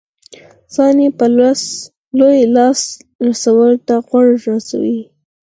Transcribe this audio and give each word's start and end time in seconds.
ځان 0.73 0.95
یې 1.03 1.09
په 1.17 1.25
لوی 2.17 2.39
لاس 2.55 2.79
روسانو 3.25 3.69
ته 3.87 3.95
غورځولی 4.07 4.75
وای. 4.81 4.99